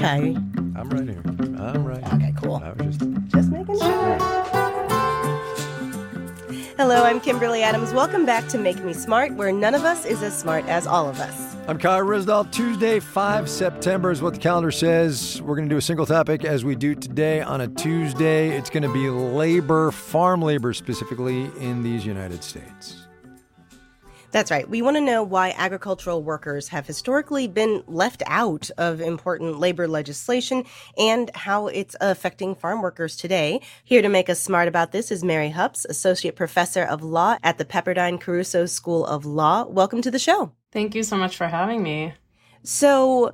[0.00, 0.32] Okay.
[0.32, 0.78] Mm-hmm.
[0.78, 1.22] I'm right here.
[1.60, 2.02] I'm right.
[2.02, 2.14] Here.
[2.14, 2.54] Okay, cool.
[2.54, 4.16] I was just Just making sure.
[6.78, 7.92] Hello, I'm Kimberly Adams.
[7.92, 11.06] Welcome back to Make Me Smart, where none of us is as smart as all
[11.06, 11.54] of us.
[11.68, 12.50] I'm Kai Ryssdal.
[12.50, 15.42] Tuesday, 5 September is what the calendar says.
[15.42, 18.56] We're going to do a single topic as we do today on a Tuesday.
[18.56, 22.99] It's going to be labor, farm labor specifically in these United States.
[24.32, 24.68] That's right.
[24.68, 29.88] We want to know why agricultural workers have historically been left out of important labor
[29.88, 30.64] legislation
[30.96, 33.60] and how it's affecting farm workers today.
[33.82, 37.58] Here to make us smart about this is Mary Hoopes, Associate Professor of Law at
[37.58, 39.64] the Pepperdine Caruso School of Law.
[39.66, 40.52] Welcome to the show.
[40.70, 42.14] Thank you so much for having me.
[42.62, 43.32] So,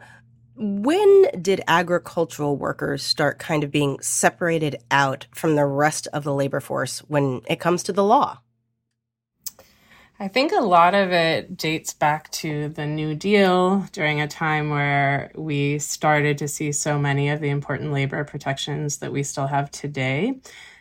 [0.58, 6.32] when did agricultural workers start kind of being separated out from the rest of the
[6.32, 8.38] labor force when it comes to the law?
[10.18, 14.70] I think a lot of it dates back to the New Deal during a time
[14.70, 19.46] where we started to see so many of the important labor protections that we still
[19.46, 20.38] have today.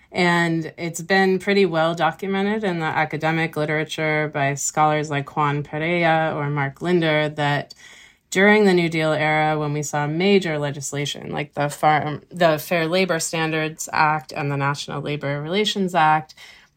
[0.09, 6.31] And it's been pretty well documented in the academic literature by scholars like Juan Perea
[6.33, 7.73] or Mark Linder that
[8.31, 12.87] during the New Deal era, when we saw major legislation like the Farm, the Fair
[12.87, 16.35] Labor Standards Act and the National Labor Relations Act,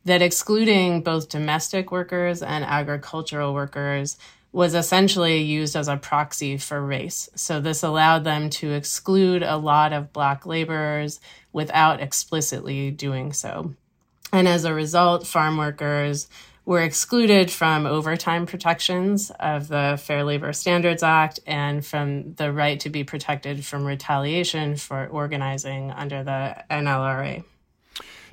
[0.09, 4.19] that excluding both domestic workers and agricultural workers
[4.53, 7.28] was essentially used as a proxy for race.
[7.34, 11.20] So this allowed them to exclude a lot of black laborers
[11.53, 13.75] without explicitly doing so.
[14.33, 16.29] And as a result, farm workers
[16.64, 22.79] were excluded from overtime protections of the Fair Labor Standards Act and from the right
[22.81, 27.45] to be protected from retaliation for organizing under the NLRA.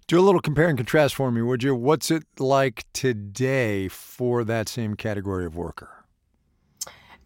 [0.07, 1.73] Do a little compare and contrast for me, would you?
[1.73, 6.05] What's it like today for that same category of worker?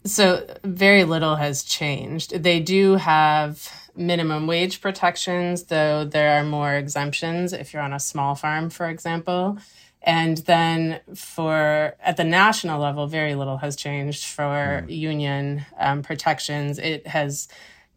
[0.06, 2.42] So, very little has changed.
[2.42, 8.00] They do have minimum wage protections, though there are more exemptions if you're on a
[8.00, 9.58] small farm, for example.
[10.02, 14.98] And then for at the national level, very little has changed for mm.
[14.98, 16.80] union um, protections.
[16.80, 17.50] It has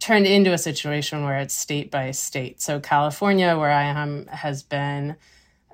[0.02, 2.60] turned into a situation where it's state by state.
[2.60, 5.14] So California, where I am, has been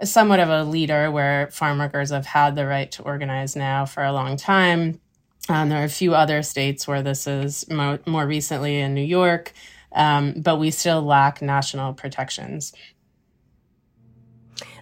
[0.04, 4.04] somewhat of a leader where farm workers have had the right to organize now for
[4.04, 5.00] a long time.
[5.48, 9.00] Um, there are a few other states where this is mo- more recently in New
[9.00, 9.54] York,
[9.92, 12.74] um, but we still lack national protections.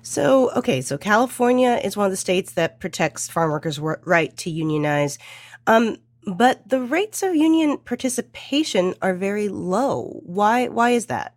[0.03, 4.51] So, okay, so California is one of the states that protects farm workers' right to
[4.51, 5.19] unionize.
[5.69, 10.21] Um, but the rates of union participation are very low.
[10.25, 11.35] Why why is that?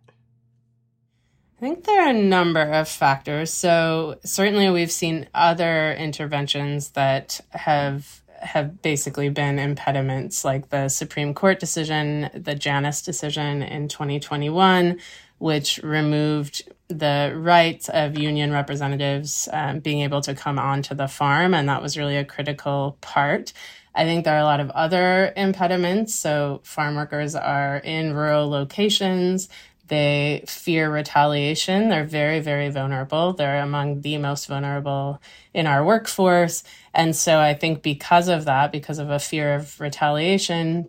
[1.56, 3.52] I think there are a number of factors.
[3.52, 11.34] So certainly we've seen other interventions that have have basically been impediments like the Supreme
[11.34, 14.98] Court decision, the Janus decision in 2021,
[15.38, 21.54] which removed the rights of union representatives um, being able to come onto the farm.
[21.54, 23.52] And that was really a critical part.
[23.94, 26.14] I think there are a lot of other impediments.
[26.14, 29.48] So, farm workers are in rural locations.
[29.88, 31.88] They fear retaliation.
[31.88, 33.32] They're very, very vulnerable.
[33.32, 35.20] They're among the most vulnerable
[35.52, 36.62] in our workforce.
[36.94, 40.88] And so, I think because of that, because of a fear of retaliation,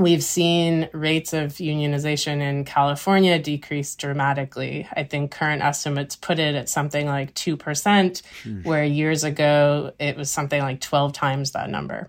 [0.00, 4.88] we've seen rates of unionization in California decrease dramatically.
[4.96, 8.22] I think current estimates put it at something like 2%,
[8.64, 12.08] where years ago it was something like 12 times that number.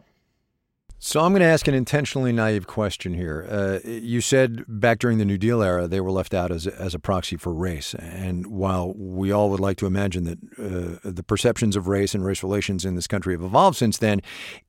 [1.03, 3.47] So I'm going to ask an intentionally naive question here.
[3.49, 6.93] Uh, you said back during the New Deal era they were left out as as
[6.93, 11.23] a proxy for race, and while we all would like to imagine that uh, the
[11.23, 14.21] perceptions of race and race relations in this country have evolved since then,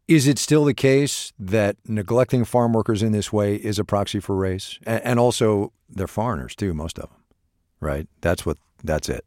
[0.09, 4.19] is it still the case that neglecting farm workers in this way is a proxy
[4.19, 7.21] for race, and also they're foreigners too, most of them,
[7.78, 8.09] right?
[8.22, 9.26] That's what that's it.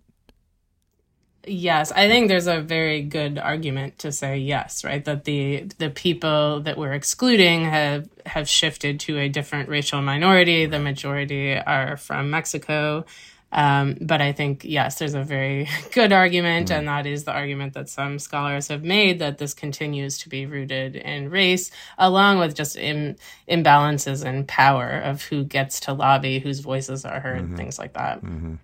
[1.47, 5.03] Yes, I think there's a very good argument to say yes, right?
[5.05, 10.65] That the the people that we're excluding have have shifted to a different racial minority.
[10.65, 13.05] The majority are from Mexico.
[13.51, 17.73] Um, but I think, yes, there's a very good argument, and that is the argument
[17.75, 22.53] that some scholars have made that this continues to be rooted in race, along with
[22.53, 23.15] just Im-
[23.49, 27.55] imbalances in power of who gets to lobby, whose voices are heard, mm-hmm.
[27.55, 28.21] things like that.
[28.21, 28.55] Mm-hmm.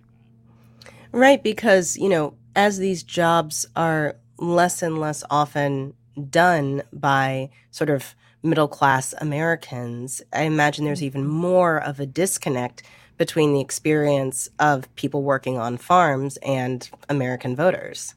[1.12, 5.94] Right, because, you know, as these jobs are less and less often
[6.30, 11.30] done by sort of middle class Americans, I imagine there's even mm-hmm.
[11.30, 12.82] more of a disconnect
[13.16, 18.14] between the experience of people working on farms and American voters.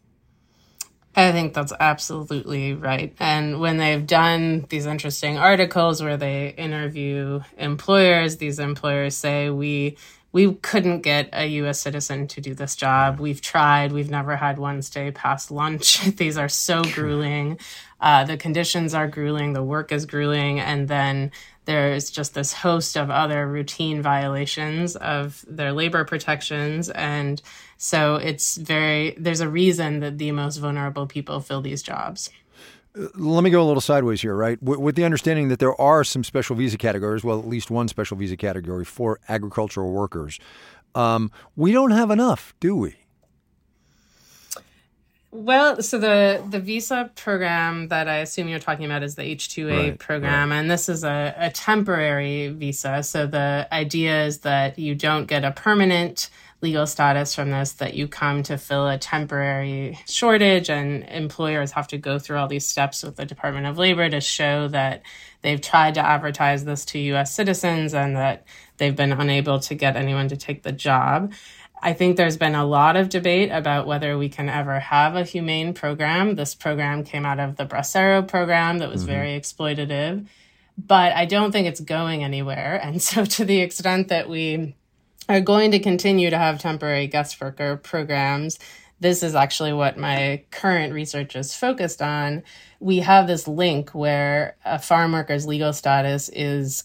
[1.18, 3.16] I think that's absolutely right.
[3.20, 9.98] And when they've done these interesting articles where they interview employers, these employers say, we
[10.36, 13.22] we couldn't get a US citizen to do this job.
[13.22, 16.02] We've tried, we've never had one stay past lunch.
[16.18, 17.58] These are so grueling.
[18.02, 21.32] Uh, the conditions are grueling, the work is grueling, and then
[21.64, 26.90] there's just this host of other routine violations of their labor protections.
[26.90, 27.42] And
[27.78, 32.30] so it's very, there's a reason that the most vulnerable people fill these jobs.
[32.96, 34.62] Let me go a little sideways here, right?
[34.62, 38.16] With the understanding that there are some special visa categories, well, at least one special
[38.16, 40.40] visa category for agricultural workers.
[40.94, 42.96] Um, we don't have enough, do we?
[45.36, 50.00] Well, so the the visa program that I assume you're talking about is the H-2A
[50.00, 50.58] program, right.
[50.58, 53.04] and this is a, a temporary visa.
[53.04, 56.30] So the idea is that you don't get a permanent
[56.66, 61.88] legal status from this, that you come to fill a temporary shortage, and employers have
[61.90, 65.04] to go through all these steps with the Department of Labor to show that
[65.44, 67.32] they've tried to advertise this to U.S.
[67.32, 68.48] citizens and that
[68.78, 71.34] they've been unable to get anyone to take the job.
[71.84, 75.24] I think there's been a lot of debate about whether we can ever have a
[75.24, 76.34] humane program.
[76.34, 79.12] This program came out of the Bracero program that was mm-hmm.
[79.12, 80.26] very exploitative,
[80.80, 82.80] but I don't think it's going anywhere.
[82.82, 84.74] And so, to the extent that we
[85.28, 88.60] are going to continue to have temporary guest worker programs,
[89.00, 92.44] this is actually what my current research is focused on.
[92.80, 96.84] We have this link where a farm worker's legal status is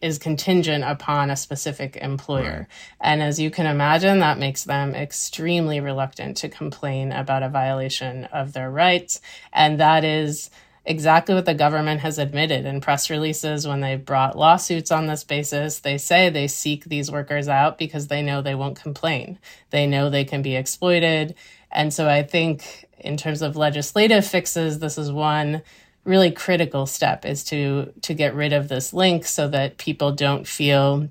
[0.00, 2.66] is contingent upon a specific employer, right.
[3.00, 8.24] and as you can imagine, that makes them extremely reluctant to complain about a violation
[8.26, 9.20] of their rights,
[9.52, 10.50] and that is
[10.84, 15.24] exactly what the government has admitted in press releases when they brought lawsuits on this
[15.24, 15.80] basis.
[15.80, 19.38] They say they seek these workers out because they know they won't complain.
[19.70, 21.34] They know they can be exploited.
[21.70, 25.62] And so I think in terms of legislative fixes, this is one
[26.04, 30.46] really critical step is to to get rid of this link so that people don't
[30.46, 31.08] feel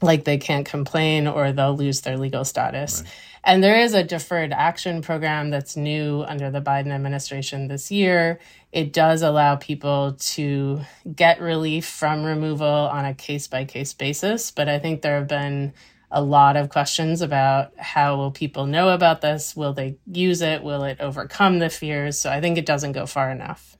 [0.00, 3.02] like they can't complain or they'll lose their legal status.
[3.02, 3.12] Right.
[3.48, 8.40] And there is a deferred action program that's new under the Biden administration this year.
[8.72, 10.82] It does allow people to
[11.16, 14.50] get relief from removal on a case by case basis.
[14.50, 15.72] But I think there have been
[16.10, 19.56] a lot of questions about how will people know about this?
[19.56, 20.62] Will they use it?
[20.62, 22.20] Will it overcome the fears?
[22.20, 23.78] So I think it doesn't go far enough.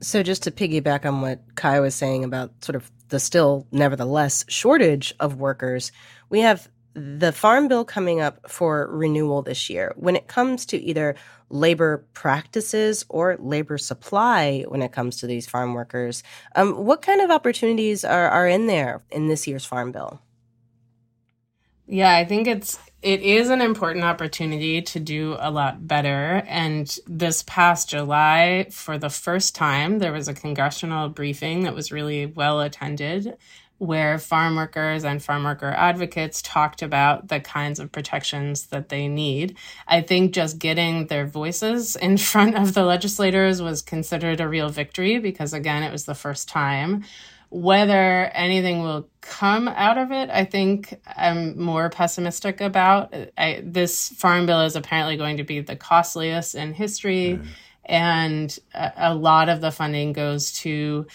[0.00, 4.46] So just to piggyback on what Kai was saying about sort of the still nevertheless
[4.48, 5.92] shortage of workers,
[6.30, 9.92] we have the farm bill coming up for renewal this year.
[9.96, 11.14] When it comes to either
[11.48, 16.22] labor practices or labor supply, when it comes to these farm workers,
[16.54, 20.20] um, what kind of opportunities are, are in there in this year's farm bill?
[21.86, 26.42] Yeah, I think it's it is an important opportunity to do a lot better.
[26.46, 31.90] And this past July, for the first time, there was a congressional briefing that was
[31.90, 33.36] really well attended
[33.82, 39.08] where farm workers and farm worker advocates talked about the kinds of protections that they
[39.08, 39.56] need.
[39.88, 44.68] I think just getting their voices in front of the legislators was considered a real
[44.68, 47.02] victory because, again, it was the first time.
[47.50, 53.12] Whether anything will come out of it, I think I'm more pessimistic about.
[53.36, 57.46] I, this farm bill is apparently going to be the costliest in history, mm.
[57.84, 61.08] and a, a lot of the funding goes to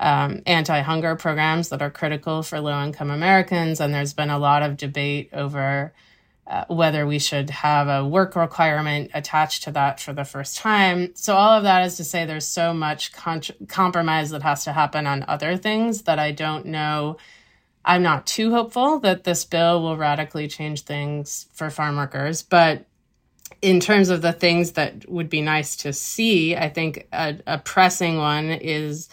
[0.00, 3.80] um, anti hunger programs that are critical for low income Americans.
[3.80, 5.92] And there's been a lot of debate over
[6.46, 11.14] uh, whether we should have a work requirement attached to that for the first time.
[11.14, 14.72] So, all of that is to say there's so much con- compromise that has to
[14.72, 17.18] happen on other things that I don't know.
[17.84, 22.84] I'm not too hopeful that this bill will radically change things for farm workers, but
[23.62, 27.58] in terms of the things that would be nice to see, I think a, a
[27.58, 29.08] pressing one is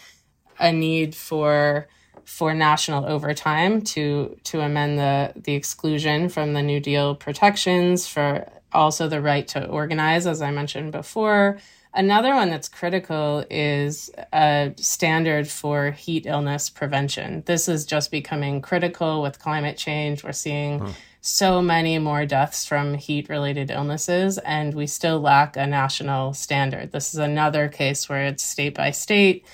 [0.60, 1.88] a need for
[2.26, 8.50] for national overtime to to amend the the exclusion from the New Deal protections for
[8.74, 11.58] also the right to organize, as I mentioned before.
[11.94, 17.44] Another one that's critical is a standard for heat illness prevention.
[17.46, 20.24] This is just becoming critical with climate change.
[20.24, 20.92] We're seeing huh.
[21.22, 26.92] so many more deaths from heat related illnesses, and we still lack a national standard.
[26.92, 29.46] This is another case where it's state by state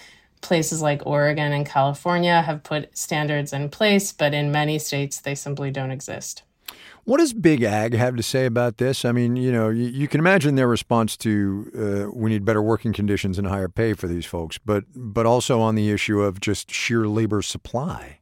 [0.43, 5.33] places like Oregon and California have put standards in place, but in many states, they
[5.33, 6.43] simply don't exist.
[7.05, 9.03] What does Big Ag have to say about this?
[9.03, 12.62] I mean, you know, you, you can imagine their response to uh, we need better
[12.62, 16.39] working conditions and higher pay for these folks, but but also on the issue of
[16.39, 18.19] just sheer labor supply.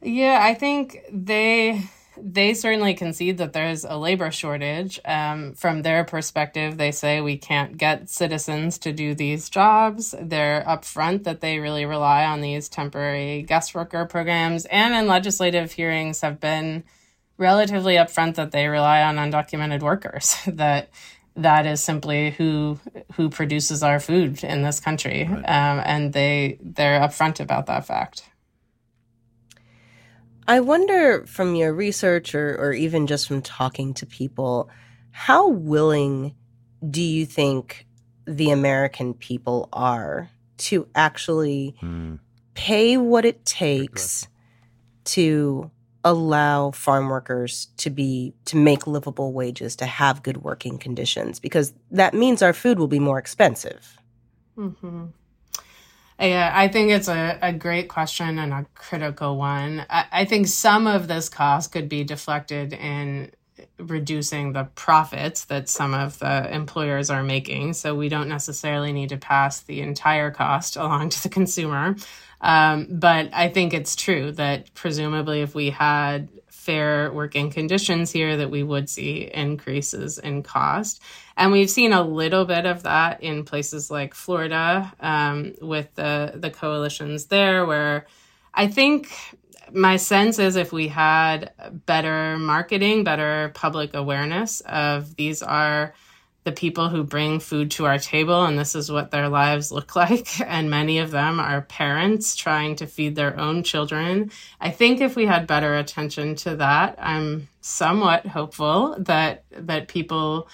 [0.00, 1.82] Yeah, I think they
[2.16, 5.00] they certainly concede that there's a labor shortage.
[5.04, 10.14] Um, from their perspective, they say we can't get citizens to do these jobs.
[10.20, 15.72] They're upfront that they really rely on these temporary guest worker programs, and in legislative
[15.72, 16.84] hearings have been
[17.36, 20.36] relatively upfront that they rely on undocumented workers.
[20.46, 20.90] that
[21.36, 22.78] that is simply who
[23.14, 25.38] who produces our food in this country, right.
[25.38, 28.22] um, and they they're upfront about that fact.
[30.46, 34.68] I wonder from your research or, or even just from talking to people,
[35.10, 36.34] how willing
[36.88, 37.86] do you think
[38.26, 42.18] the American people are to actually mm.
[42.54, 44.28] pay what it takes
[45.04, 45.70] to
[46.04, 51.72] allow farm workers to be to make livable wages to have good working conditions because
[51.90, 53.98] that means our food will be more expensive
[54.56, 55.06] mm-hmm.
[56.20, 59.84] Yeah, I think it's a, a great question and a critical one.
[59.90, 63.32] I, I think some of this cost could be deflected in
[63.78, 67.74] reducing the profits that some of the employers are making.
[67.74, 71.96] So we don't necessarily need to pass the entire cost along to the consumer.
[72.40, 78.38] Um, but I think it's true that presumably if we had fair working conditions here
[78.38, 81.02] that we would see increases in cost.
[81.36, 86.32] And we've seen a little bit of that in places like Florida um, with the,
[86.34, 88.06] the coalitions there, where
[88.52, 89.10] I think
[89.72, 91.52] my sense is if we had
[91.86, 95.94] better marketing, better public awareness of these are
[96.44, 99.96] the people who bring food to our table, and this is what their lives look
[99.96, 100.40] like.
[100.40, 104.30] And many of them are parents trying to feed their own children.
[104.60, 110.48] I think if we had better attention to that, I'm somewhat hopeful that that people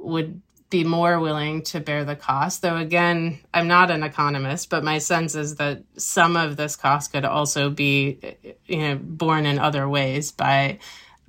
[0.00, 0.40] would
[0.70, 2.62] be more willing to bear the cost.
[2.62, 7.12] Though again, I'm not an economist, but my sense is that some of this cost
[7.12, 8.18] could also be,
[8.66, 10.78] you know, borne in other ways by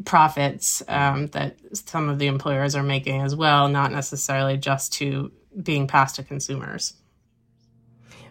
[0.06, 5.32] profits um, that some of the employers are making as well, not necessarily just to
[5.62, 6.94] being passed to consumers.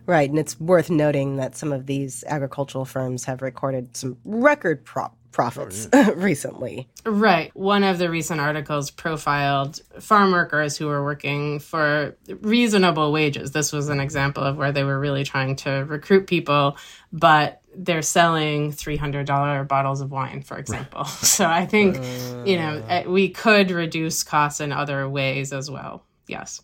[0.06, 4.84] Right, and it's worth noting that some of these agricultural firms have recorded some record
[4.84, 6.10] prop profits oh, yeah.
[6.16, 6.88] recently.
[7.04, 7.54] Right.
[7.56, 13.52] One of the recent articles profiled farm workers who were working for reasonable wages.
[13.52, 16.76] This was an example of where they were really trying to recruit people,
[17.12, 21.04] but they're selling $300 bottles of wine, for example.
[21.30, 23.04] So I think, uh, you know, uh.
[23.06, 26.04] we could reduce costs in other ways as well.
[26.26, 26.60] Yes.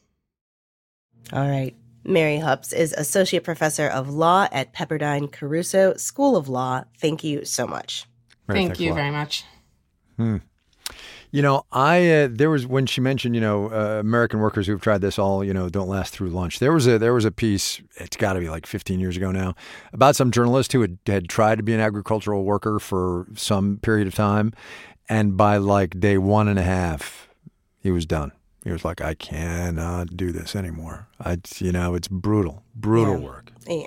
[1.33, 1.75] All right.
[2.05, 6.85] Mary Hoopes is Associate Professor of Law at Pepperdine Caruso School of Law.
[6.99, 8.07] Thank you so much.
[8.47, 9.45] Thank you very much.
[10.17, 10.39] Hmm.
[11.33, 14.81] You know, I uh, there was when she mentioned you know uh, American workers who've
[14.81, 16.61] tried this all you know don't last through lunch.
[16.61, 17.81] There was a there was a piece.
[17.97, 19.55] It's got to be like 15 years ago now
[19.93, 24.07] about some journalist who had had tried to be an agricultural worker for some period
[24.07, 24.53] of time,
[25.09, 27.29] and by like day one and a half,
[27.81, 28.33] he was done.
[28.65, 31.09] He was like, I cannot do this anymore.
[31.21, 33.27] I you know it's brutal, brutal yeah.
[33.27, 33.53] work.
[33.69, 33.87] Yeah.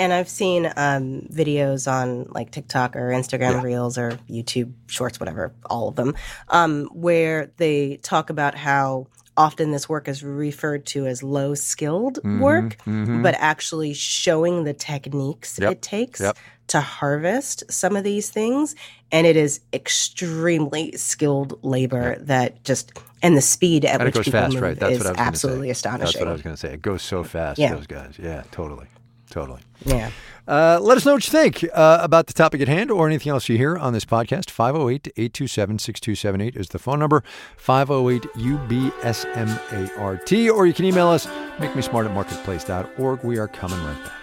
[0.00, 3.62] And I've seen um, videos on like TikTok or Instagram yeah.
[3.62, 6.14] Reels or YouTube Shorts, whatever, all of them,
[6.48, 12.16] um, where they talk about how often this work is referred to as low skilled
[12.16, 13.22] mm-hmm, work, mm-hmm.
[13.22, 16.34] but actually showing the techniques yep, it takes yep.
[16.68, 18.74] to harvest some of these things.
[19.12, 22.26] And it is extremely skilled labor yep.
[22.26, 22.92] that just,
[23.22, 24.78] and the speed at and which people fast, move right?
[24.78, 26.06] That's is absolutely astonishing.
[26.06, 26.72] That's what I was going to say.
[26.72, 27.74] It goes so fast, yeah.
[27.74, 28.18] those guys.
[28.18, 28.86] Yeah, totally.
[29.30, 29.60] Totally.
[29.84, 30.10] Yeah.
[30.46, 33.30] Uh, let us know what you think uh, about the topic at hand or anything
[33.30, 34.50] else you hear on this podcast.
[34.50, 37.22] 508 827 6278 is the phone number
[37.56, 40.54] 508 UBSMART.
[40.54, 41.28] Or you can email us,
[41.60, 43.22] make me smart at marketplace.org.
[43.22, 44.16] We are coming right back.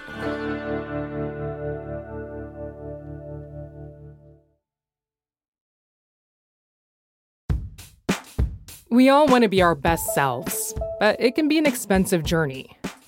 [8.89, 12.76] We all want to be our best selves, but it can be an expensive journey.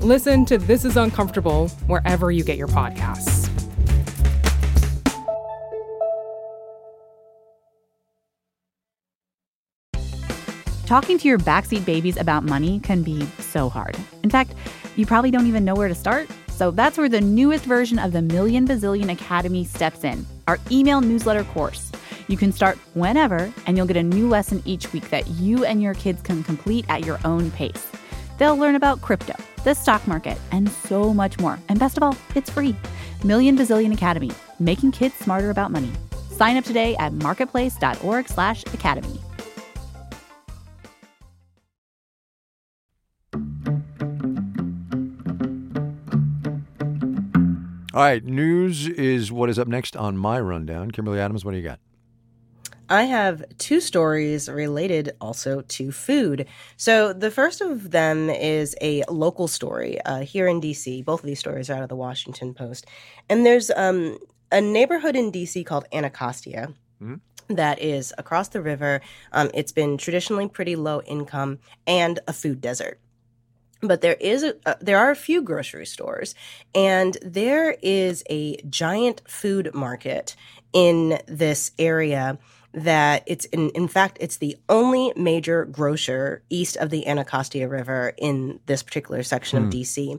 [0.00, 3.50] Listen to This Is Uncomfortable wherever you get your podcasts.
[10.86, 13.96] Talking to your backseat babies about money can be so hard.
[14.22, 14.54] In fact,
[14.94, 16.28] you probably don't even know where to start.
[16.48, 21.00] So that's where the newest version of the Million Bazillion Academy steps in our email
[21.00, 21.90] newsletter course.
[22.28, 25.82] You can start whenever, and you'll get a new lesson each week that you and
[25.82, 27.90] your kids can complete at your own pace.
[28.38, 31.58] They'll learn about crypto, the stock market, and so much more.
[31.68, 32.74] And best of all, it's free.
[33.24, 35.90] Million Bazillion Academy, making kids smarter about money.
[36.30, 39.20] Sign up today at marketplace.org/academy.
[47.94, 50.92] All right, news is what is up next on my rundown.
[50.92, 51.80] Kimberly Adams, what do you got?
[52.88, 56.46] I have two stories related also to food.
[56.76, 61.04] So, the first of them is a local story uh, here in DC.
[61.04, 62.86] Both of these stories are out of the Washington Post.
[63.28, 64.18] And there's um,
[64.50, 66.74] a neighborhood in DC called Anacostia.
[67.00, 67.54] Mm-hmm.
[67.54, 69.00] that is across the river.
[69.30, 72.98] Um, it's been traditionally pretty low income and a food desert
[73.80, 76.34] but there is a, uh, there are a few grocery stores
[76.74, 80.34] and there is a giant food market
[80.72, 82.38] in this area
[82.78, 88.12] that it's in, in fact it's the only major grocer east of the Anacostia River
[88.18, 89.64] in this particular section Hmm.
[89.66, 90.18] of DC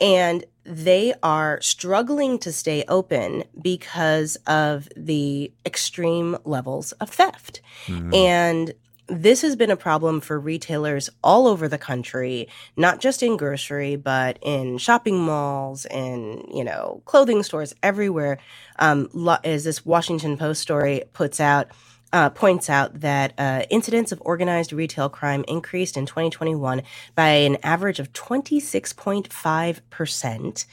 [0.00, 8.14] and they are struggling to stay open because of the extreme levels of theft Mhm.
[8.14, 8.74] and
[9.08, 13.96] this has been a problem for retailers all over the country, not just in grocery,
[13.96, 18.38] but in shopping malls and, you know, clothing stores everywhere.
[18.78, 21.68] Um, lo- as this Washington Post story puts out,
[22.16, 26.82] uh, points out that uh, incidents of organized retail crime increased in 2021
[27.14, 30.66] by an average of 26.5%.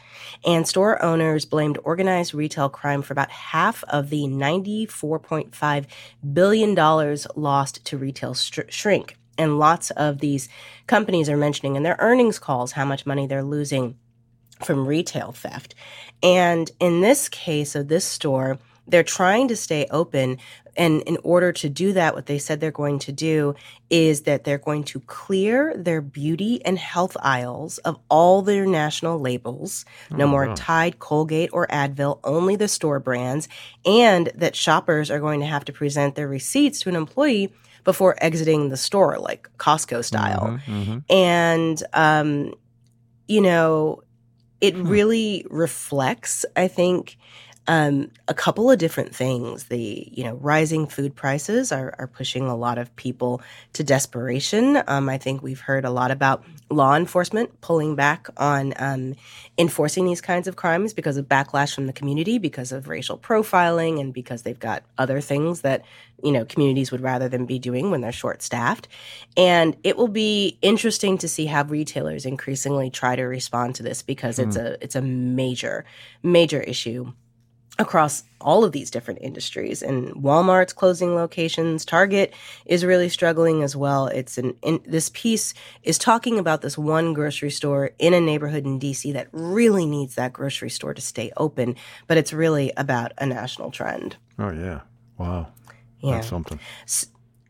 [0.45, 5.85] And store owners blamed organized retail crime for about half of the $94.5
[6.31, 6.75] billion
[7.35, 9.17] lost to retail shrink.
[9.37, 10.47] And lots of these
[10.87, 13.97] companies are mentioning in their earnings calls how much money they're losing
[14.63, 15.75] from retail theft.
[16.21, 20.37] And in this case of this store, they're trying to stay open.
[20.75, 23.53] And in order to do that, what they said they're going to do
[23.89, 29.19] is that they're going to clear their beauty and health aisles of all their national
[29.19, 29.85] labels.
[30.09, 33.47] No more Tide, Colgate, or Advil, only the store brands.
[33.85, 37.53] And that shoppers are going to have to present their receipts to an employee
[37.83, 40.59] before exiting the store, like Costco style.
[40.67, 41.03] Mhm.
[41.09, 42.53] And, um,
[43.27, 44.01] you know,
[44.61, 47.17] it really reflects, I think,
[47.67, 49.65] um, a couple of different things.
[49.65, 53.41] The you know rising food prices are, are pushing a lot of people
[53.73, 54.81] to desperation.
[54.87, 59.15] Um, I think we've heard a lot about law enforcement pulling back on um,
[59.57, 63.99] enforcing these kinds of crimes because of backlash from the community, because of racial profiling,
[63.99, 65.83] and because they've got other things that
[66.21, 68.89] you know communities would rather than be doing when they're short staffed.
[69.37, 74.01] And it will be interesting to see how retailers increasingly try to respond to this
[74.01, 75.85] because it's a it's a major
[76.23, 77.13] major issue
[77.79, 82.33] across all of these different industries and Walmart's closing locations Target
[82.65, 87.13] is really struggling as well it's an in, this piece is talking about this one
[87.13, 91.31] grocery store in a neighborhood in DC that really needs that grocery store to stay
[91.37, 91.75] open
[92.07, 94.81] but it's really about a national trend Oh yeah.
[95.17, 95.47] Wow.
[95.99, 96.59] yeah That's something.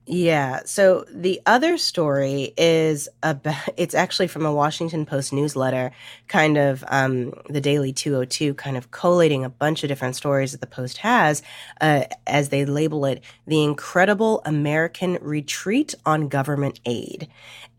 [0.05, 0.61] Yeah.
[0.65, 5.91] So the other story is about, it's actually from a Washington Post newsletter,
[6.27, 10.61] kind of um, the Daily 202, kind of collating a bunch of different stories that
[10.61, 11.41] the Post has,
[11.79, 17.29] uh, as they label it, the incredible American retreat on government aid.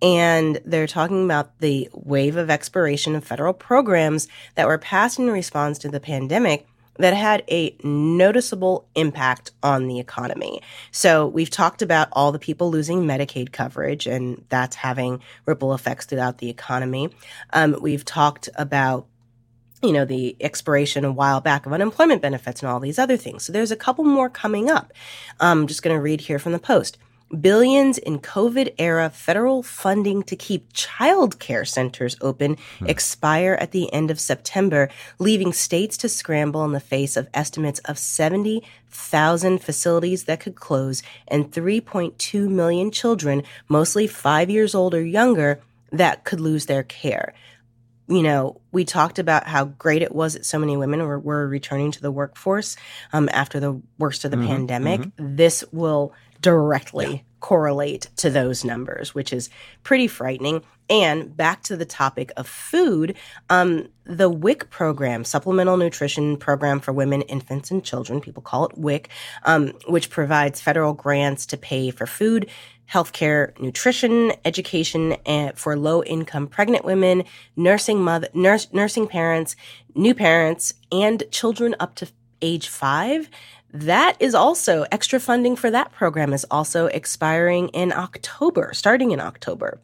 [0.01, 5.31] And they're talking about the wave of expiration of federal programs that were passed in
[5.31, 6.67] response to the pandemic
[6.99, 10.63] that had a noticeable impact on the economy.
[10.91, 16.07] So we've talked about all the people losing Medicaid coverage, and that's having ripple effects
[16.07, 17.11] throughout the economy.
[17.53, 19.07] Um, we've talked about
[19.83, 23.45] you know, the expiration a while back of unemployment benefits and all these other things.
[23.45, 24.95] So there's a couple more coming up.
[25.41, 26.97] I'm just going to read here from the Post.
[27.41, 32.87] Billions in COVID era federal funding to keep childcare centers open hmm.
[32.87, 37.81] expire at the end of September, leaving states to scramble in the face of estimates
[37.81, 45.05] of 70,000 facilities that could close and 3.2 million children, mostly five years old or
[45.05, 45.61] younger,
[45.93, 47.35] that could lose their care.
[48.07, 51.49] You know, we talked about how great it was that so many women were, were
[51.49, 52.77] returning to the workforce
[53.15, 54.49] um, after the worst of the mm-hmm.
[54.49, 55.01] pandemic.
[55.01, 55.37] Mm-hmm.
[55.37, 56.13] This will
[56.45, 59.49] directly correlate to those numbers, which is
[59.83, 60.63] pretty frightening.
[60.91, 63.17] And back to the topic of food,
[63.49, 68.77] um, the WIC program, Supplemental Nutrition Program for Women, Infants, and Children, people call it
[68.77, 69.09] WIC,
[69.45, 72.51] um, which provides federal grants to pay for food,
[72.93, 77.25] healthcare, nutrition, education and for low income pregnant women,
[77.57, 79.57] nursing mother, nurse, nursing parents,
[79.95, 82.07] new parents, and children up to
[82.43, 83.31] age five.
[83.75, 89.19] That is also extra funding for that program is also expiring in October, starting in
[89.19, 89.81] October.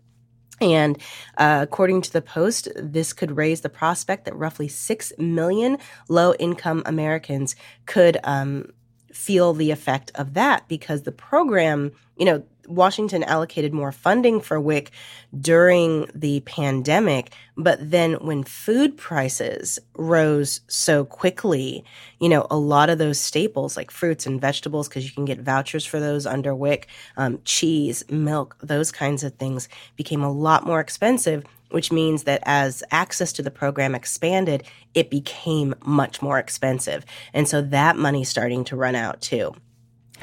[0.60, 0.96] And
[1.38, 6.34] uh, according to the Post, this could raise the prospect that roughly 6 million low
[6.34, 8.70] income Americans could um,
[9.12, 14.60] feel the effect of that because the program, you know, Washington allocated more funding for
[14.60, 14.90] WIC
[15.38, 21.84] during the pandemic, but then when food prices rose so quickly,
[22.20, 25.40] you know, a lot of those staples like fruits and vegetables, because you can get
[25.40, 30.66] vouchers for those under WIC, um, cheese, milk, those kinds of things became a lot
[30.66, 36.38] more expensive which means that as access to the program expanded, it became much more
[36.38, 37.06] expensive.
[37.32, 39.54] And so that money's starting to run out too.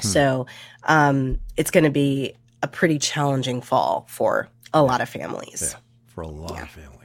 [0.01, 0.07] Hmm.
[0.07, 0.45] So
[0.83, 2.33] um, it's going to be
[2.63, 5.73] a pretty challenging fall for a lot of families.
[5.73, 6.63] Yeah, for a lot yeah.
[6.63, 6.97] of families.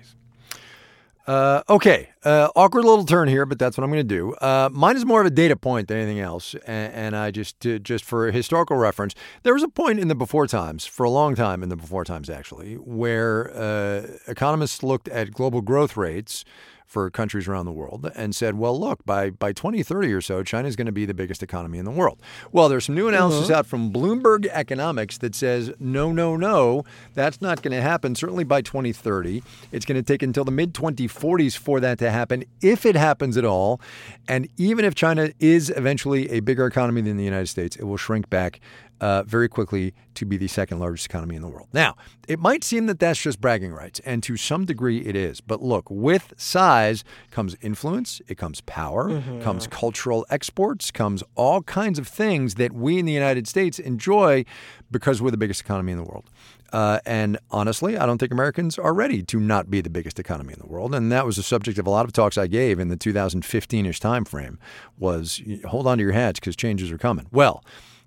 [1.24, 4.34] Uh, okay, uh, awkward little turn here, but that's what I'm going to do.
[4.34, 7.60] Uh, mine is more of a data point than anything else, and, and I just
[7.60, 11.36] just for historical reference, there was a point in the before times, for a long
[11.36, 16.44] time in the before times actually, where uh, economists looked at global growth rates
[16.92, 20.68] for countries around the world and said, well, look, by, by 2030 or so, China
[20.68, 22.20] is going to be the biggest economy in the world.
[22.52, 23.60] Well, there's some new analysis uh-huh.
[23.60, 28.14] out from Bloomberg Economics that says, no, no, no, that's not going to happen.
[28.14, 29.42] Certainly by 2030.
[29.72, 33.38] It's going to take until the mid 2040s for that to happen, if it happens
[33.38, 33.80] at all.
[34.28, 37.96] And even if China is eventually a bigger economy than the United States, it will
[37.96, 38.60] shrink back
[39.02, 41.66] uh, very quickly to be the second largest economy in the world.
[41.72, 41.96] Now,
[42.28, 45.40] it might seem that that's just bragging rights, and to some degree it is.
[45.40, 49.40] But look, with size comes influence, it comes power, mm-hmm.
[49.42, 54.44] comes cultural exports, comes all kinds of things that we in the United States enjoy
[54.92, 56.30] because we're the biggest economy in the world.
[56.72, 60.52] Uh, and honestly, I don't think Americans are ready to not be the biggest economy
[60.52, 60.94] in the world.
[60.94, 64.00] And that was the subject of a lot of talks I gave in the 2015-ish
[64.00, 64.58] timeframe.
[64.98, 67.26] Was hold on to your hats because changes are coming.
[67.32, 67.62] Well,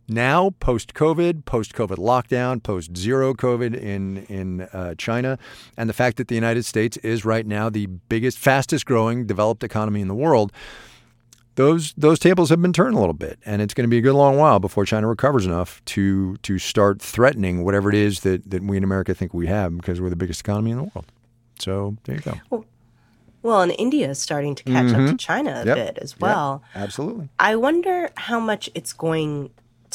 [0.08, 5.40] now, post COVID, post COVID lockdown, post zero COVID in in uh, China,
[5.78, 9.64] and the fact that the United States is right now the biggest, fastest growing developed
[9.64, 10.52] economy in the world,
[11.56, 14.02] those those tables have been turned a little bit, and it's going to be a
[14.02, 18.50] good long while before China recovers enough to to start threatening whatever it is that
[18.50, 21.06] that we in America think we have because we're the biggest economy in the world.
[21.60, 22.34] So there you go.
[22.50, 22.66] Well,
[23.42, 24.88] well, and India is starting to catch mm-hmm.
[24.88, 25.16] up to mm-hmm.
[25.18, 25.76] China a yep.
[25.76, 26.64] bit as well.
[26.74, 26.84] Yep.
[26.84, 27.30] Absolutely.
[27.40, 29.52] I wonder how much it's going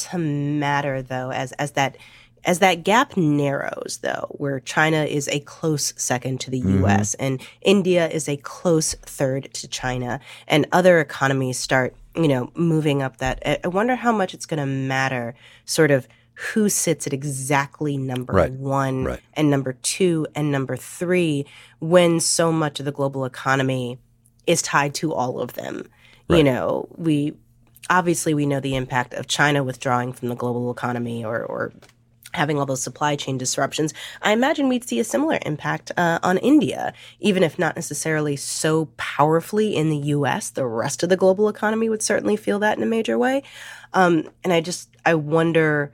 [0.09, 1.97] to matter though as as that
[2.43, 6.85] as that gap narrows though where China is a close second to the mm-hmm.
[6.85, 12.51] US and India is a close third to China and other economies start you know
[12.55, 15.35] moving up that I wonder how much it's going to matter
[15.65, 18.51] sort of who sits at exactly number right.
[18.51, 19.19] 1 right.
[19.33, 21.45] and number 2 and number 3
[21.79, 23.99] when so much of the global economy
[24.47, 25.83] is tied to all of them
[26.27, 26.37] right.
[26.37, 27.33] you know we
[27.89, 31.73] obviously we know the impact of China withdrawing from the global economy or, or
[32.33, 36.37] having all those supply chain disruptions, I imagine we'd see a similar impact uh, on
[36.37, 40.49] India, even if not necessarily so powerfully in the U.S.
[40.49, 43.43] The rest of the global economy would certainly feel that in a major way.
[43.93, 45.91] Um, and I just I wonder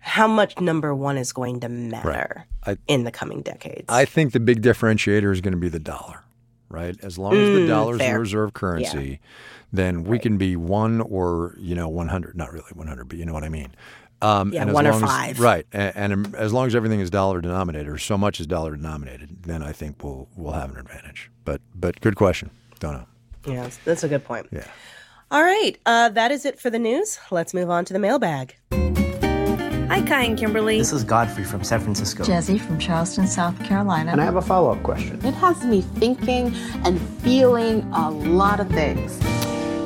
[0.00, 2.78] how much number one is going to matter right.
[2.78, 3.86] I, in the coming decades.
[3.88, 6.24] I think the big differentiator is going to be the dollar,
[6.70, 6.96] right?
[7.02, 9.20] As long as the mm, dollar is the reserve currency.
[9.22, 9.28] Yeah
[9.72, 10.22] then we right.
[10.22, 13.48] can be one or you know 100 not really 100 but you know what i
[13.48, 13.72] mean
[14.22, 15.36] um, yeah, one or five.
[15.36, 18.46] As, right, and, and, as long as everything is dollar denominated, or so much is
[18.46, 21.30] dollar denominated, then I think we'll we'll have an advantage.
[21.44, 22.50] But but good question.
[22.80, 23.06] Don't know.
[23.46, 24.48] Yeah, that's, that's a good point.
[24.52, 24.66] Yeah.
[25.30, 27.18] All right, uh, that is it for the news.
[27.30, 28.56] Let's move on to the mailbag.
[29.90, 30.78] Hi, Kai and Kimberly.
[30.78, 32.22] This is Godfrey from San Francisco.
[32.22, 34.12] Jesse from Charleston, South Carolina.
[34.12, 35.18] And I have a follow up question.
[35.26, 39.18] It has me thinking and feeling a lot of things.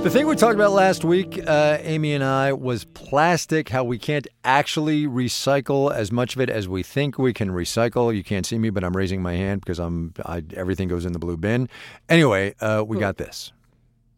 [0.02, 3.96] The thing we talked about last week, uh, Amy and I, was plastic, how we
[3.96, 8.14] can't actually recycle as much of it as we think we can recycle.
[8.14, 11.14] You can't see me, but I'm raising my hand because I'm I, everything goes in
[11.14, 11.66] the blue bin.
[12.10, 13.54] Anyway, uh, we got this.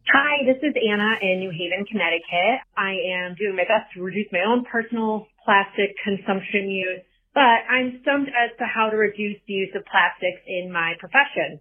[0.07, 2.63] Hi, this is Anna in New Haven, Connecticut.
[2.79, 7.03] I am doing my best to reduce my own personal plastic consumption use,
[7.35, 11.59] but I'm stumped as to how to reduce the use of plastics in my profession.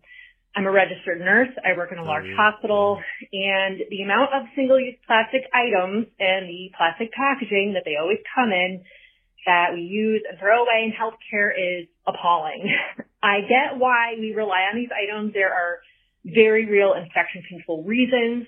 [0.53, 1.49] I'm a registered nurse.
[1.65, 3.01] I work in a large oh, hospital
[3.33, 8.21] and the amount of single use plastic items and the plastic packaging that they always
[8.29, 8.85] come in
[9.49, 12.69] that we use and throw away in healthcare is appalling.
[13.25, 15.33] I get why we rely on these items.
[15.33, 15.81] There are
[16.25, 18.47] very real infection control reasons,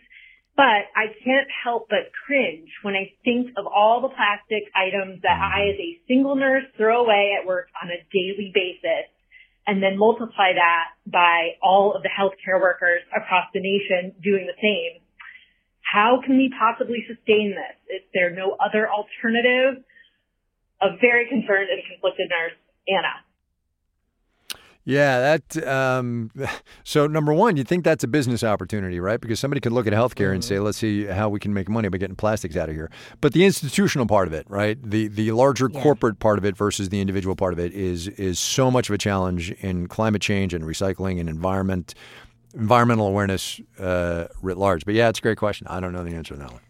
[0.56, 5.38] but I can't help but cringe when I think of all the plastic items that
[5.38, 9.06] I as a single nurse throw away at work on a daily basis
[9.68, 14.58] and then multiply that by all of the healthcare workers across the nation doing the
[14.62, 15.04] same.
[15.84, 18.02] how can we possibly sustain this?
[18.02, 19.84] Is there no other alternative?
[20.82, 23.27] A very concerned and conflicted nurse, Anna.
[24.88, 25.68] Yeah, that.
[25.68, 26.32] Um,
[26.86, 29.20] so number one, you think that's a business opportunity, right?
[29.20, 30.64] Because somebody could look at healthcare and say, mm-hmm.
[30.64, 33.44] "Let's see how we can make money by getting plastics out of here." But the
[33.44, 34.78] institutional part of it, right?
[34.82, 35.84] The the larger yeah.
[35.84, 38.96] corporate part of it versus the individual part of it is is so much of
[38.96, 41.94] a challenge in climate change and recycling and environment
[42.54, 44.86] environmental awareness uh, writ large.
[44.86, 45.68] But yeah, it's a great question.
[45.68, 46.62] I don't know the answer to that one.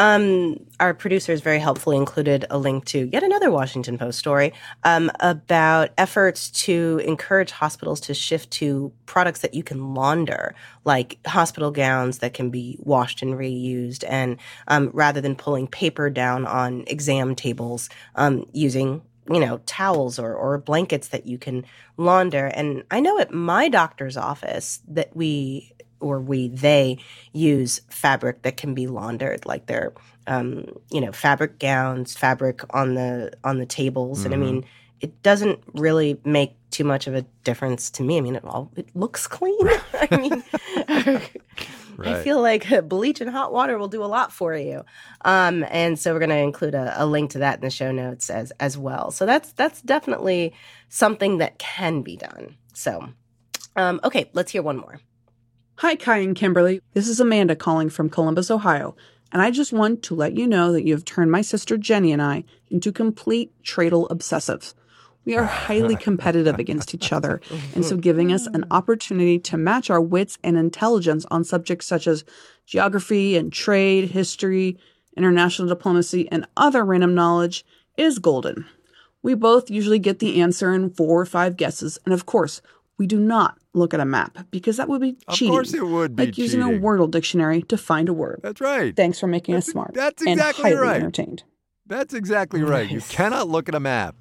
[0.00, 5.12] Um, our producers very helpfully included a link to yet another Washington Post story um,
[5.20, 10.54] about efforts to encourage hospitals to shift to products that you can launder,
[10.86, 16.08] like hospital gowns that can be washed and reused, and um, rather than pulling paper
[16.08, 21.62] down on exam tables, um, using you know towels or, or blankets that you can
[21.98, 22.46] launder.
[22.46, 26.98] And I know at my doctor's office that we or we they
[27.32, 29.92] use fabric that can be laundered like they're
[30.26, 34.32] um, you know fabric gowns fabric on the on the tables mm-hmm.
[34.32, 34.68] and i mean mm-hmm.
[35.00, 38.70] it doesn't really make too much of a difference to me i mean it all
[38.76, 39.58] it looks clean
[39.94, 40.42] i mean
[41.96, 42.08] right.
[42.08, 44.84] i feel like bleach and hot water will do a lot for you
[45.24, 47.90] um, and so we're going to include a, a link to that in the show
[47.90, 50.52] notes as as well so that's that's definitely
[50.88, 53.08] something that can be done so
[53.76, 55.00] um, okay let's hear one more
[55.80, 56.82] Hi, Kai and Kimberly.
[56.92, 58.94] This is Amanda calling from Columbus, Ohio,
[59.32, 62.12] and I just want to let you know that you have turned my sister Jenny
[62.12, 64.74] and I into complete Tradle obsessives.
[65.24, 67.40] We are highly competitive against each other,
[67.74, 72.06] and so giving us an opportunity to match our wits and intelligence on subjects such
[72.06, 72.26] as
[72.66, 74.78] geography and trade, history,
[75.16, 77.64] international diplomacy, and other random knowledge
[77.96, 78.66] is golden.
[79.22, 82.60] We both usually get the answer in four or five guesses, and of course,
[83.00, 85.48] we do not look at a map because that would be cheating.
[85.48, 88.40] Of course, it would be like using a Wordle dictionary to find a word.
[88.42, 88.94] That's right.
[88.94, 89.94] Thanks for making that's us smart.
[89.94, 91.00] That's exactly and highly right.
[91.00, 91.42] Entertained.
[91.86, 92.90] That's exactly right.
[92.90, 94.16] You cannot look at a map.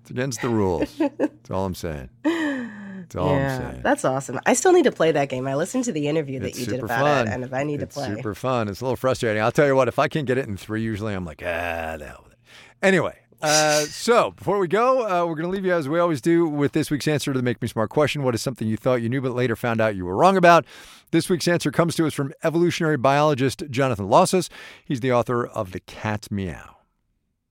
[0.00, 0.90] It's against the rules.
[1.18, 2.08] That's all I'm saying.
[2.24, 3.82] That's all yeah, I'm saying.
[3.82, 4.40] That's awesome.
[4.46, 5.46] I still need to play that game.
[5.46, 7.28] I listened to the interview that it's you did about fun.
[7.28, 8.68] it, and if I need it's to play, it's super fun.
[8.68, 9.42] It's a little frustrating.
[9.42, 9.86] I'll tell you what.
[9.88, 12.38] If I can't get it in three, usually I'm like, ah, the hell with it.
[12.82, 16.20] Anyway, uh, so before we go, uh, we're going to leave you as we always
[16.20, 18.22] do with this week's answer to the Make Me Smart question.
[18.22, 20.64] What is something you thought you knew but later found out you were wrong about?
[21.12, 24.48] This week's answer comes to us from evolutionary biologist Jonathan Losos.
[24.84, 26.76] He's the author of The Cat's Meow.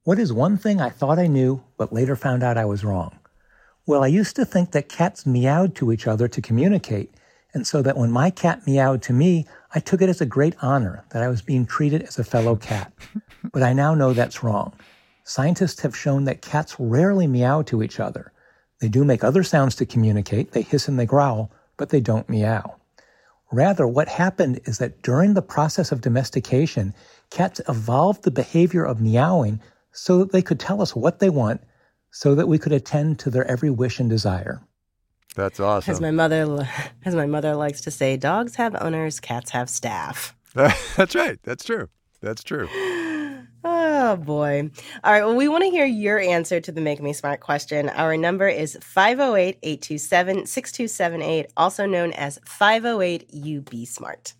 [0.03, 3.19] What is one thing I thought I knew but later found out I was wrong?
[3.85, 7.09] Well, I used to think that cats meowed to each other to communicate,
[7.53, 10.55] and so that when my cat meowed to me, I took it as a great
[10.61, 12.91] honor that I was being treated as a fellow cat.
[13.53, 14.73] but I now know that's wrong.
[15.27, 18.31] Scientists have shown that cats rarely meow to each other.
[18.79, 22.29] They do make other sounds to communicate, they hiss and they growl, but they don't
[22.29, 22.77] meow.
[23.51, 26.93] Rather, what happened is that during the process of domestication,
[27.29, 29.59] cats evolved the behavior of meowing
[29.91, 31.59] so that they could tell us what they want,
[32.09, 34.61] so that we could attend to their every wish and desire.
[35.35, 35.91] That's awesome.
[35.91, 36.69] As my mother,
[37.05, 40.33] as my mother likes to say, dogs have owners, cats have staff.
[40.53, 41.37] That's right.
[41.43, 41.89] That's true.
[42.21, 42.69] That's true.
[44.09, 44.71] Oh boy.
[45.03, 45.25] All right.
[45.25, 47.89] Well, we want to hear your answer to the Make Me Smart question.
[47.89, 54.33] Our number is 508 827 6278, also known as 508 UB Smart.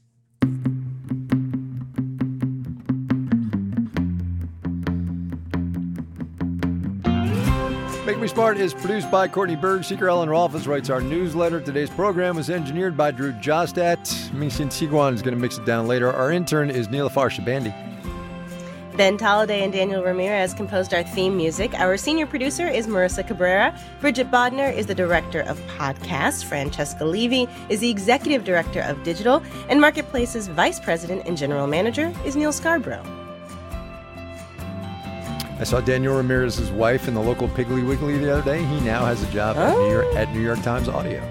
[8.06, 9.84] Make Me Smart is produced by Courtney Berg.
[9.84, 11.60] Seeker Ellen Rolfes writes our newsletter.
[11.60, 13.98] Today's program was engineered by Drew Jostad.
[14.32, 16.10] Mingxin Siguan is going to mix it down later.
[16.10, 17.87] Our intern is Neelafar Shabandi.
[18.98, 21.72] Ben Tolliday and Daniel Ramirez composed our theme music.
[21.76, 23.80] Our senior producer is Marissa Cabrera.
[24.02, 26.44] Bridget Bodner is the director of podcasts.
[26.44, 29.44] Francesca Levy is the executive director of digital.
[29.70, 33.06] And Marketplace's vice president and general manager is Neil Scarborough.
[35.60, 38.64] I saw Daniel Ramirez's wife in the local Piggly Wiggly the other day.
[38.66, 39.62] He now has a job oh.
[39.62, 40.18] at, New York, oh.
[40.18, 41.22] at New York Times Audio.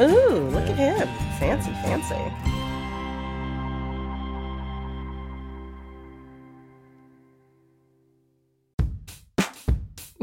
[0.00, 1.08] Ooh, look at him.
[1.38, 2.53] Fancy, fancy.